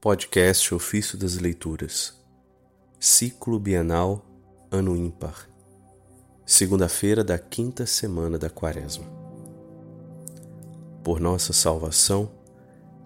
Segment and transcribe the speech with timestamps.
[0.00, 2.14] Podcast Ofício das Leituras,
[2.98, 4.24] Ciclo Bienal,
[4.70, 5.46] Ano Ímpar,
[6.46, 9.04] segunda-feira da quinta semana da Quaresma.
[11.04, 12.30] Por nossa salvação,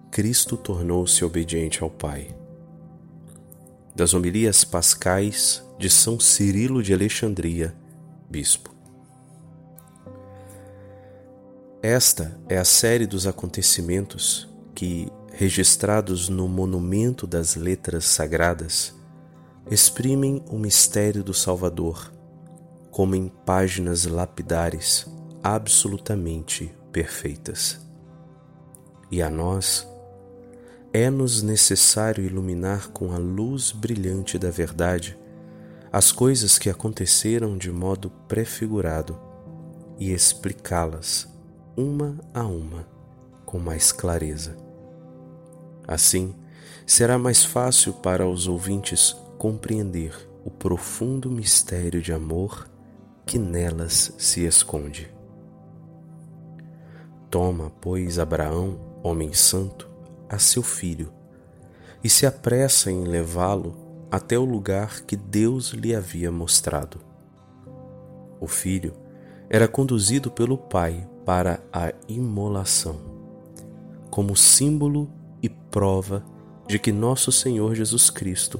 [0.09, 2.33] Cristo tornou-se obediente ao Pai.
[3.93, 7.75] Das homilias pascais de São Cirilo de Alexandria,
[8.29, 8.73] Bispo.
[11.83, 18.95] Esta é a série dos acontecimentos que registrados no monumento das letras sagradas,
[19.69, 22.09] exprimem o mistério do Salvador,
[22.89, 25.05] como em páginas lapidares
[25.43, 27.85] absolutamente perfeitas.
[29.11, 29.85] E a nós,
[30.93, 35.19] é-nos necessário iluminar com a luz brilhante da verdade
[35.91, 39.19] as coisas que aconteceram de modo prefigurado
[39.99, 41.27] e explicá-las
[41.75, 42.87] uma a uma
[43.45, 44.63] com mais clareza.
[45.87, 46.33] Assim,
[46.85, 52.69] será mais fácil para os ouvintes compreender o profundo mistério de amor
[53.25, 55.11] que nelas se esconde.
[57.29, 59.89] Toma, pois, Abraão, homem santo,
[60.29, 61.11] a seu filho
[62.03, 63.75] e se apressa em levá-lo
[64.11, 66.99] até o lugar que Deus lhe havia mostrado.
[68.39, 68.93] O filho
[69.49, 72.99] era conduzido pelo pai para a imolação,
[74.11, 75.09] como símbolo
[75.45, 76.25] e prova
[76.67, 78.59] de que nosso Senhor Jesus Cristo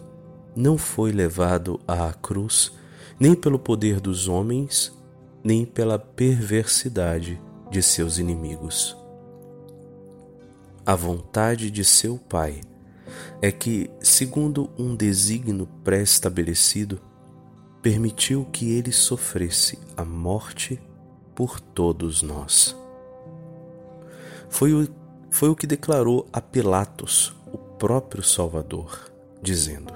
[0.55, 2.71] não foi levado à cruz
[3.19, 4.93] nem pelo poder dos homens,
[5.43, 7.41] nem pela perversidade
[7.71, 8.95] de seus inimigos.
[10.85, 12.61] A vontade de seu Pai
[13.41, 17.01] é que, segundo um desígnio pré-estabelecido,
[17.81, 20.79] permitiu que ele sofresse a morte
[21.33, 22.75] por todos nós.
[24.49, 24.87] Foi o
[25.35, 29.93] foi o que declarou a Pilatos, o próprio Salvador, dizendo: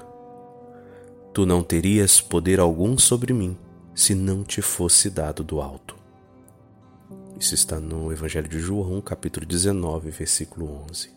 [1.33, 3.57] Tu não terias poder algum sobre mim
[3.95, 5.95] se não te fosse dado do alto.
[7.39, 11.09] Isso está no Evangelho de João, capítulo 19, versículo 11.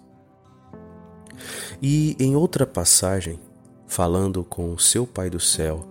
[1.83, 3.41] E em outra passagem,
[3.89, 5.85] falando com o seu Pai do céu,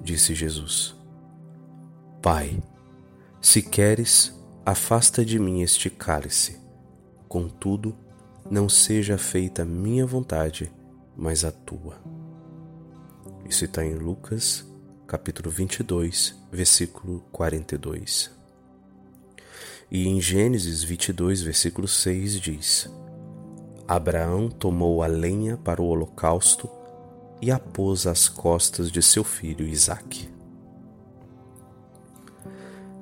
[0.00, 0.96] disse Jesus:
[2.20, 2.60] Pai,
[3.40, 6.63] se queres, afasta de mim este cálice
[7.34, 7.96] Contudo,
[8.48, 10.72] não seja feita a minha vontade,
[11.16, 11.96] mas a tua.
[13.44, 14.64] Isso está em Lucas,
[15.04, 18.30] capítulo 22, versículo 42.
[19.90, 22.88] E em Gênesis 22, versículo 6 diz:
[23.88, 26.70] Abraão tomou a lenha para o holocausto
[27.42, 30.30] e a pôs às costas de seu filho Isaque.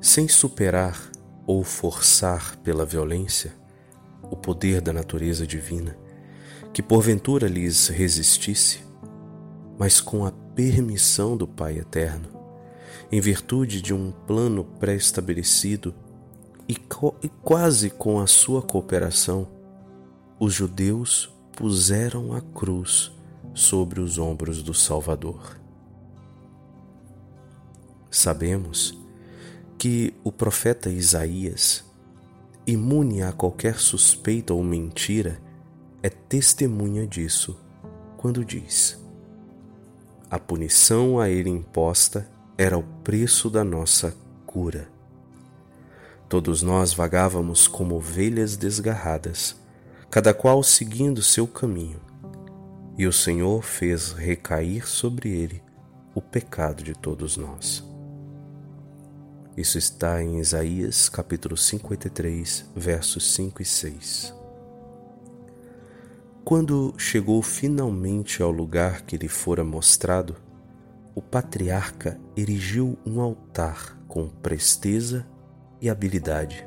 [0.00, 1.12] Sem superar
[1.46, 3.60] ou forçar pela violência,
[4.32, 5.94] o poder da natureza divina,
[6.72, 8.80] que porventura lhes resistisse,
[9.78, 12.30] mas com a permissão do Pai Eterno,
[13.10, 15.94] em virtude de um plano pré-estabelecido
[16.66, 16.78] e,
[17.22, 19.46] e quase com a sua cooperação,
[20.40, 23.12] os judeus puseram a cruz
[23.52, 25.60] sobre os ombros do Salvador.
[28.10, 28.98] Sabemos
[29.76, 31.84] que o profeta Isaías
[32.72, 35.40] imune a qualquer suspeita ou mentira,
[36.02, 37.58] é testemunha disso
[38.16, 38.98] quando diz:
[40.30, 44.16] A punição a ele imposta era o preço da nossa
[44.46, 44.88] cura.
[46.28, 49.54] Todos nós vagávamos como ovelhas desgarradas,
[50.10, 52.00] cada qual seguindo seu caminho,
[52.96, 55.62] e o Senhor fez recair sobre ele
[56.14, 57.91] o pecado de todos nós.
[59.54, 64.34] Isso está em Isaías capítulo 53, versos 5 e 6.
[66.42, 70.36] Quando chegou finalmente ao lugar que lhe fora mostrado,
[71.14, 75.26] o patriarca erigiu um altar com presteza
[75.82, 76.66] e habilidade.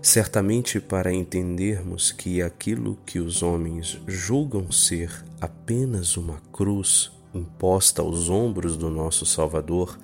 [0.00, 8.30] Certamente para entendermos que aquilo que os homens julgam ser apenas uma cruz imposta aos
[8.30, 9.98] ombros do nosso Salvador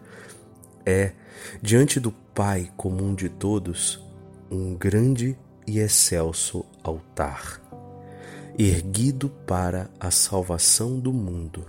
[0.85, 1.13] é,
[1.63, 4.03] diante do Pai comum de todos,
[4.51, 5.37] um grande
[5.67, 7.61] e excelso altar,
[8.59, 11.67] erguido para a salvação do mundo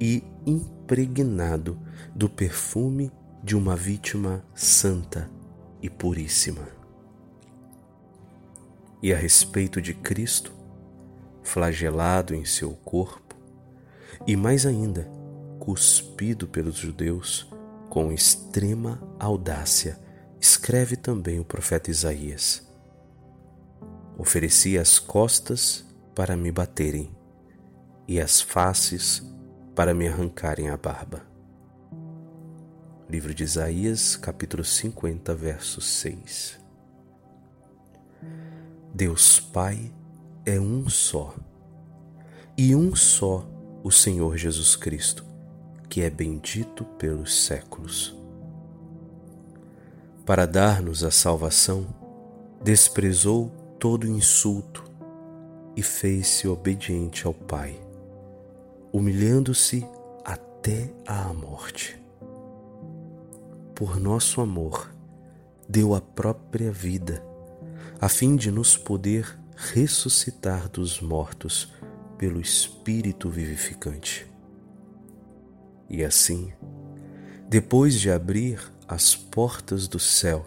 [0.00, 1.78] e impregnado
[2.14, 3.12] do perfume
[3.42, 5.30] de uma vítima santa
[5.82, 6.68] e puríssima.
[9.02, 10.52] E a respeito de Cristo,
[11.42, 13.34] flagelado em seu corpo,
[14.26, 15.10] e mais ainda,
[15.58, 17.49] cuspido pelos judeus,
[17.90, 19.98] com extrema audácia,
[20.40, 22.66] escreve também o profeta Isaías.
[24.16, 25.84] Oferecia as costas
[26.14, 27.10] para me baterem
[28.06, 29.22] e as faces
[29.74, 31.26] para me arrancarem a barba.
[33.08, 36.60] Livro de Isaías, capítulo 50, verso 6.
[38.94, 39.92] Deus Pai
[40.46, 41.34] é um só,
[42.56, 43.48] e um só
[43.82, 45.24] o Senhor Jesus Cristo,
[45.90, 48.16] que é bendito pelos séculos.
[50.24, 51.84] Para dar-nos a salvação,
[52.62, 53.50] desprezou
[53.80, 54.84] todo insulto
[55.76, 57.76] e fez-se obediente ao Pai,
[58.92, 59.84] humilhando-se
[60.24, 62.00] até à morte.
[63.74, 64.94] Por nosso amor,
[65.68, 67.24] deu a própria vida,
[68.00, 71.72] a fim de nos poder ressuscitar dos mortos
[72.16, 74.29] pelo Espírito vivificante.
[75.90, 76.52] E assim,
[77.48, 80.46] depois de abrir as portas do céu,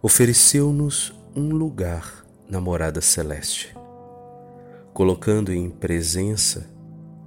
[0.00, 3.76] ofereceu-nos um lugar na morada celeste,
[4.94, 6.66] colocando em presença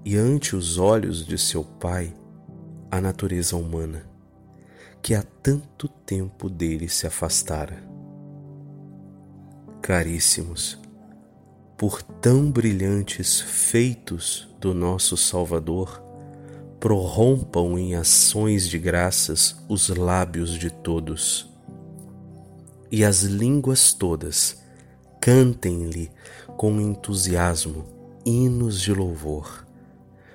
[0.03, 2.11] e ante os olhos de seu Pai
[2.89, 4.03] a natureza humana,
[5.01, 7.83] que há tanto tempo dele se afastara.
[9.79, 10.79] Caríssimos,
[11.77, 16.06] por tão brilhantes feitos do nosso Salvador,
[16.79, 21.49] prorrompam em ações de graças os lábios de todos
[22.91, 24.61] e as línguas todas
[25.19, 26.11] cantem-lhe
[26.55, 27.85] com entusiasmo
[28.25, 29.65] hinos de louvor,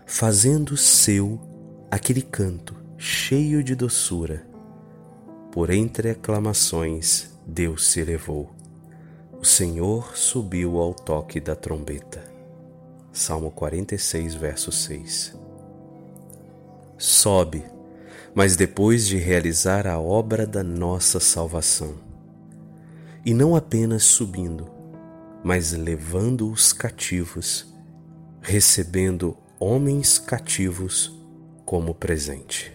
[0.06, 1.40] fazendo seu
[1.90, 4.46] aquele canto cheio de doçura.
[5.50, 8.50] Por entre aclamações Deus se elevou.
[9.40, 12.24] O Senhor subiu ao toque da trombeta.
[13.12, 15.41] Salmo 46, verso 6.
[17.04, 17.64] Sobe,
[18.32, 21.96] mas depois de realizar a obra da nossa salvação
[23.26, 24.70] e não apenas subindo,
[25.42, 27.66] mas levando os cativos,
[28.40, 31.12] recebendo homens cativos
[31.64, 32.72] como presente.